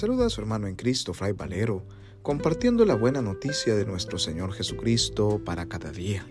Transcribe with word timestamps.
saluda 0.00 0.24
a 0.24 0.30
su 0.30 0.40
hermano 0.40 0.66
en 0.66 0.76
Cristo, 0.76 1.12
Fray 1.12 1.32
Valero, 1.32 1.84
compartiendo 2.22 2.86
la 2.86 2.94
buena 2.94 3.20
noticia 3.20 3.74
de 3.74 3.84
nuestro 3.84 4.18
Señor 4.18 4.54
Jesucristo 4.54 5.42
para 5.44 5.66
cada 5.66 5.92
día. 5.92 6.24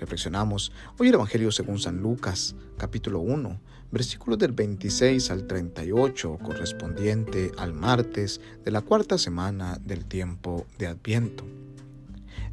Reflexionamos 0.00 0.72
hoy 0.98 1.06
el 1.06 1.14
Evangelio 1.14 1.52
según 1.52 1.78
San 1.78 1.98
Lucas, 1.98 2.56
capítulo 2.76 3.20
1, 3.20 3.60
versículos 3.92 4.40
del 4.40 4.50
26 4.50 5.30
al 5.30 5.46
38, 5.46 6.38
correspondiente 6.42 7.52
al 7.56 7.72
martes 7.72 8.40
de 8.64 8.72
la 8.72 8.80
cuarta 8.80 9.16
semana 9.16 9.78
del 9.80 10.04
tiempo 10.04 10.66
de 10.76 10.88
Adviento. 10.88 11.44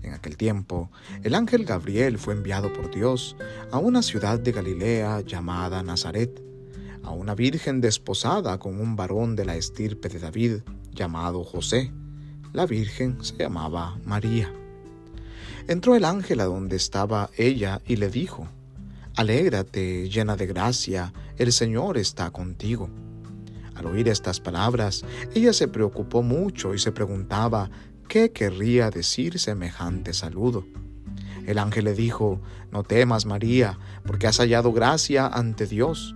En 0.03 0.13
aquel 0.13 0.37
tiempo, 0.37 0.91
el 1.23 1.33
ángel 1.33 1.65
Gabriel 1.65 2.19
fue 2.19 2.35
enviado 2.35 2.71
por 2.71 2.93
Dios 2.93 3.35
a 3.71 3.79
una 3.79 4.03
ciudad 4.03 4.39
de 4.39 4.51
Galilea 4.51 5.21
llamada 5.21 5.81
Nazaret 5.81 6.44
a 7.05 7.11
una 7.11 7.35
virgen 7.35 7.81
desposada 7.81 8.57
con 8.57 8.79
un 8.79 8.95
varón 8.95 9.35
de 9.35 9.45
la 9.45 9.55
estirpe 9.55 10.09
de 10.09 10.19
David 10.19 10.61
llamado 10.91 11.43
José. 11.43 11.91
La 12.51 12.65
virgen 12.65 13.23
se 13.23 13.37
llamaba 13.37 13.99
María. 14.03 14.51
Entró 15.67 15.95
el 15.95 16.03
ángel 16.03 16.39
a 16.39 16.45
donde 16.45 16.75
estaba 16.75 17.29
ella 17.37 17.81
y 17.85 17.97
le 17.97 18.09
dijo, 18.09 18.47
Alégrate, 19.15 20.09
llena 20.09 20.35
de 20.35 20.47
gracia, 20.47 21.13
el 21.37 21.51
Señor 21.51 21.97
está 21.97 22.31
contigo. 22.31 22.89
Al 23.75 23.85
oír 23.85 24.09
estas 24.09 24.39
palabras, 24.39 25.05
ella 25.33 25.53
se 25.53 25.67
preocupó 25.67 26.23
mucho 26.23 26.73
y 26.73 26.79
se 26.79 26.91
preguntaba 26.91 27.69
qué 28.07 28.31
querría 28.31 28.89
decir 28.89 29.39
semejante 29.39 30.13
saludo. 30.13 30.65
El 31.45 31.59
ángel 31.59 31.85
le 31.85 31.93
dijo, 31.93 32.41
No 32.71 32.83
temas, 32.83 33.25
María, 33.25 33.77
porque 34.05 34.27
has 34.27 34.37
hallado 34.37 34.73
gracia 34.73 35.27
ante 35.27 35.67
Dios 35.67 36.15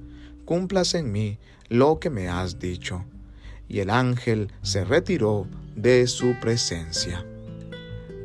cumplas 0.45 0.93
en 0.93 1.11
mí 1.11 1.39
lo 1.69 1.99
que 1.99 2.09
me 2.09 2.27
has 2.27 2.59
dicho. 2.59 3.05
Y 3.67 3.79
el 3.79 3.89
ángel 3.89 4.51
se 4.61 4.83
retiró 4.83 5.47
de 5.75 6.05
su 6.07 6.35
presencia. 6.39 7.25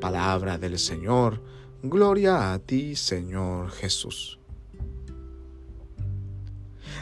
Palabra 0.00 0.58
del 0.58 0.78
Señor, 0.78 1.42
gloria 1.82 2.52
a 2.52 2.58
ti, 2.58 2.96
Señor 2.96 3.70
Jesús. 3.70 4.38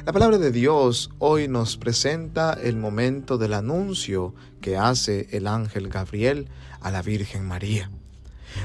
La 0.04 0.12
palabra 0.12 0.36
de 0.36 0.52
Dios 0.52 1.10
hoy 1.18 1.48
nos 1.48 1.78
presenta 1.78 2.52
el 2.52 2.76
momento 2.76 3.38
del 3.38 3.54
anuncio 3.54 4.34
que 4.60 4.76
hace 4.76 5.28
el 5.30 5.46
ángel 5.46 5.88
Gabriel 5.88 6.48
a 6.80 6.90
la 6.90 7.00
Virgen 7.00 7.46
María. 7.46 7.90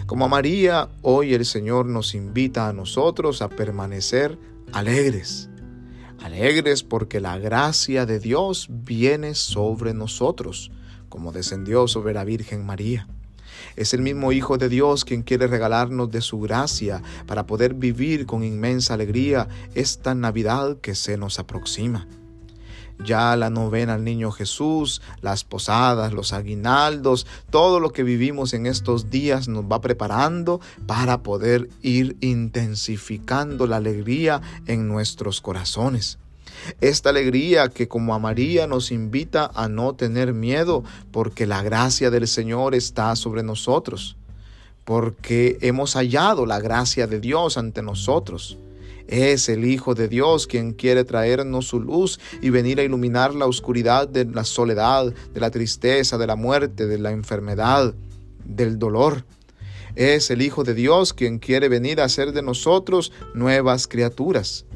Como 0.06 0.26
a 0.26 0.28
María, 0.28 0.90
hoy 1.02 1.34
el 1.34 1.46
Señor 1.46 1.86
nos 1.86 2.14
invita 2.14 2.68
a 2.68 2.74
nosotros 2.74 3.42
a 3.42 3.48
permanecer 3.48 4.38
alegres, 4.74 5.50
alegres 6.22 6.84
porque 6.84 7.20
la 7.20 7.38
gracia 7.38 8.06
de 8.06 8.20
Dios 8.20 8.68
viene 8.70 9.36
sobre 9.36 9.94
nosotros, 9.94 10.72
como 11.10 11.32
descendió 11.32 11.88
sobre 11.88 12.14
la 12.14 12.24
Virgen 12.24 12.66
María. 12.66 13.08
Es 13.76 13.94
el 13.94 14.02
mismo 14.02 14.32
Hijo 14.32 14.58
de 14.58 14.70
Dios 14.70 15.06
quien 15.06 15.24
quiere 15.24 15.48
regalarnos 15.48 16.12
de 16.12 16.22
su 16.22 16.40
gracia 16.40 17.02
para 17.26 17.46
poder 17.46 17.74
vivir 17.74 18.26
con 18.26 18.44
inmensa 18.44 18.94
alegría 18.94 19.48
esta 19.76 20.16
Navidad 20.16 20.78
que 20.82 20.96
se 20.96 21.18
nos 21.18 21.40
aproxima. 21.40 22.08
Ya 23.04 23.36
la 23.36 23.50
novena 23.50 23.94
al 23.94 24.04
Niño 24.04 24.32
Jesús, 24.32 25.02
las 25.22 25.44
posadas, 25.44 26.12
los 26.14 26.34
aguinaldos, 26.34 27.26
todo 27.50 27.80
lo 27.80 27.92
que 27.92 28.04
vivimos 28.04 28.54
en 28.54 28.66
estos 28.66 29.10
días 29.10 29.48
nos 29.48 29.66
va 29.66 29.80
preparando 29.82 30.60
para 30.86 31.24
poder 31.24 31.70
ir 31.82 32.18
intensificando 32.20 33.68
la 33.68 33.78
alegría 33.78 34.42
en 34.68 34.88
nuestros 34.88 35.40
corazones. 35.40 36.20
Esta 36.82 37.10
alegría 37.10 37.70
que 37.70 37.88
como 37.88 38.14
a 38.14 38.20
María 38.20 38.68
nos 38.68 38.92
invita 38.92 39.50
a 39.54 39.70
no 39.70 39.94
tener 39.94 40.34
miedo 40.34 40.84
porque 41.12 41.46
la 41.46 41.62
gracia 41.62 42.10
del 42.10 42.28
Señor 42.28 42.76
está 42.76 43.16
sobre 43.16 43.44
nosotros, 43.44 44.18
porque 44.84 45.58
hemos 45.62 45.94
hallado 45.94 46.46
la 46.46 46.60
gracia 46.60 47.08
de 47.08 47.20
Dios 47.20 47.58
ante 47.58 47.82
nosotros. 47.82 48.58
Es 49.10 49.50
el 49.50 49.66
Hijo 49.66 49.96
de 49.96 50.08
Dios 50.08 50.46
quien 50.46 50.72
quiere 50.72 51.04
traernos 51.04 51.66
su 51.66 51.80
luz 51.80 52.20
y 52.44 52.52
venir 52.52 52.80
a 52.80 52.84
iluminar 52.84 53.34
la 53.34 53.48
oscuridad 53.48 54.08
de 54.08 54.26
la 54.26 54.44
soledad, 54.44 55.12
de 55.34 55.40
la 55.40 55.50
tristeza, 55.50 56.20
de 56.20 56.28
la 56.28 56.36
muerte, 56.36 56.86
de 56.86 57.00
la 57.00 57.10
enfermedad, 57.10 57.96
del 58.46 58.78
dolor. 58.78 59.26
Es 59.96 60.30
el 60.30 60.44
Hijo 60.44 60.64
de 60.64 60.76
Dios 60.76 61.14
quien 61.14 61.40
quiere 61.40 61.70
venir 61.70 62.00
a 62.00 62.04
hacer 62.04 62.34
de 62.34 62.44
nosotros 62.44 63.12
nuevas 63.34 63.88
criaturas. 63.88 64.68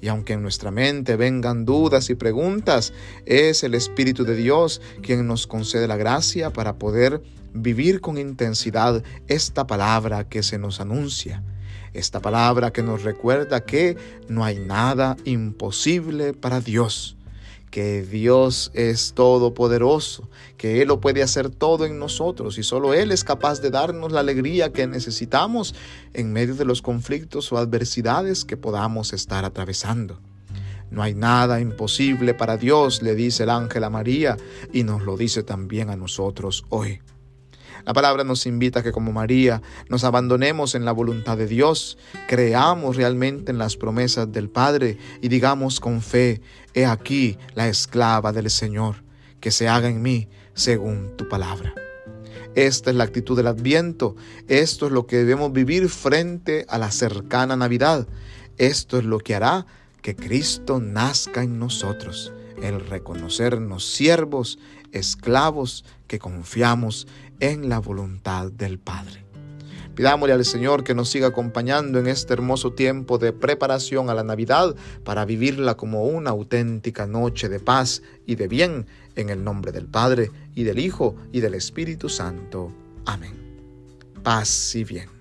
Y 0.00 0.08
aunque 0.08 0.32
en 0.32 0.40
nuestra 0.40 0.70
mente 0.70 1.16
vengan 1.16 1.66
dudas 1.66 2.08
y 2.08 2.14
preguntas, 2.14 2.94
es 3.26 3.64
el 3.64 3.74
Espíritu 3.74 4.24
de 4.24 4.34
Dios 4.34 4.80
quien 5.02 5.26
nos 5.26 5.46
concede 5.46 5.86
la 5.86 5.98
gracia 5.98 6.54
para 6.54 6.78
poder 6.78 7.20
vivir 7.52 8.00
con 8.00 8.16
intensidad 8.16 9.04
esta 9.26 9.66
palabra 9.66 10.26
que 10.26 10.42
se 10.42 10.56
nos 10.56 10.80
anuncia 10.80 11.42
esta 11.92 12.20
palabra 12.20 12.72
que 12.72 12.82
nos 12.82 13.02
recuerda 13.02 13.64
que 13.64 13.96
no 14.28 14.44
hay 14.44 14.58
nada 14.58 15.16
imposible 15.24 16.34
para 16.34 16.60
Dios, 16.60 17.16
que 17.70 18.02
Dios 18.02 18.70
es 18.74 19.12
todopoderoso, 19.14 20.28
que 20.56 20.82
Él 20.82 20.88
lo 20.88 21.00
puede 21.00 21.22
hacer 21.22 21.50
todo 21.50 21.84
en 21.84 21.98
nosotros 21.98 22.58
y 22.58 22.62
solo 22.62 22.94
Él 22.94 23.12
es 23.12 23.24
capaz 23.24 23.60
de 23.60 23.70
darnos 23.70 24.12
la 24.12 24.20
alegría 24.20 24.72
que 24.72 24.86
necesitamos 24.86 25.74
en 26.14 26.32
medio 26.32 26.54
de 26.54 26.64
los 26.64 26.82
conflictos 26.82 27.52
o 27.52 27.58
adversidades 27.58 28.44
que 28.44 28.56
podamos 28.56 29.12
estar 29.12 29.44
atravesando. 29.44 30.20
No 30.90 31.02
hay 31.02 31.14
nada 31.14 31.60
imposible 31.60 32.32
para 32.32 32.56
Dios, 32.56 33.02
le 33.02 33.14
dice 33.14 33.42
el 33.42 33.50
ángel 33.50 33.84
a 33.84 33.90
María 33.90 34.38
y 34.72 34.84
nos 34.84 35.02
lo 35.02 35.16
dice 35.16 35.42
también 35.42 35.90
a 35.90 35.96
nosotros 35.96 36.64
hoy. 36.70 37.00
La 37.84 37.92
palabra 37.92 38.24
nos 38.24 38.46
invita 38.46 38.80
a 38.80 38.82
que 38.82 38.92
como 38.92 39.12
María 39.12 39.62
nos 39.88 40.04
abandonemos 40.04 40.74
en 40.74 40.84
la 40.84 40.92
voluntad 40.92 41.36
de 41.36 41.46
Dios, 41.46 41.98
creamos 42.26 42.96
realmente 42.96 43.50
en 43.50 43.58
las 43.58 43.76
promesas 43.76 44.30
del 44.30 44.48
Padre 44.48 44.98
y 45.22 45.28
digamos 45.28 45.80
con 45.80 46.02
fe, 46.02 46.40
he 46.74 46.86
aquí 46.86 47.38
la 47.54 47.68
esclava 47.68 48.32
del 48.32 48.50
Señor, 48.50 49.02
que 49.40 49.50
se 49.50 49.68
haga 49.68 49.88
en 49.88 50.02
mí 50.02 50.28
según 50.54 51.16
tu 51.16 51.28
palabra. 51.28 51.74
Esta 52.54 52.90
es 52.90 52.96
la 52.96 53.04
actitud 53.04 53.36
del 53.36 53.46
adviento, 53.46 54.16
esto 54.48 54.86
es 54.86 54.92
lo 54.92 55.06
que 55.06 55.18
debemos 55.18 55.52
vivir 55.52 55.88
frente 55.88 56.66
a 56.68 56.78
la 56.78 56.90
cercana 56.90 57.56
Navidad, 57.56 58.08
esto 58.56 58.98
es 58.98 59.04
lo 59.04 59.18
que 59.18 59.34
hará 59.34 59.66
que 60.02 60.16
Cristo 60.16 60.80
nazca 60.80 61.42
en 61.42 61.58
nosotros, 61.58 62.32
el 62.62 62.80
reconocernos 62.80 63.84
siervos, 63.84 64.58
esclavos 64.92 65.84
que 66.06 66.18
confiamos 66.18 67.06
en 67.40 67.68
la 67.68 67.78
voluntad 67.78 68.50
del 68.50 68.78
Padre. 68.78 69.24
Pidámosle 69.94 70.32
al 70.32 70.44
Señor 70.44 70.84
que 70.84 70.94
nos 70.94 71.10
siga 71.10 71.26
acompañando 71.26 71.98
en 71.98 72.06
este 72.06 72.32
hermoso 72.32 72.72
tiempo 72.72 73.18
de 73.18 73.32
preparación 73.32 74.10
a 74.10 74.14
la 74.14 74.22
Navidad 74.22 74.76
para 75.02 75.24
vivirla 75.24 75.76
como 75.76 76.04
una 76.04 76.30
auténtica 76.30 77.06
noche 77.08 77.48
de 77.48 77.58
paz 77.58 78.02
y 78.24 78.36
de 78.36 78.46
bien 78.46 78.86
en 79.16 79.28
el 79.28 79.42
nombre 79.42 79.72
del 79.72 79.86
Padre 79.86 80.30
y 80.54 80.62
del 80.62 80.78
Hijo 80.78 81.16
y 81.32 81.40
del 81.40 81.54
Espíritu 81.54 82.08
Santo. 82.08 82.72
Amén. 83.06 83.34
Paz 84.22 84.76
y 84.76 84.84
bien. 84.84 85.17